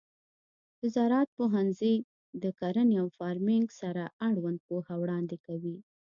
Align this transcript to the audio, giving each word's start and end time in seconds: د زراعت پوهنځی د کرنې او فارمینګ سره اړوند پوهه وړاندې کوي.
د 0.79 0.81
زراعت 0.95 1.29
پوهنځی 1.37 1.95
د 2.43 2.45
کرنې 2.59 2.95
او 3.01 3.07
فارمینګ 3.17 3.67
سره 3.81 4.03
اړوند 4.29 4.59
پوهه 4.67 4.93
وړاندې 5.01 5.37
کوي. 5.45 5.77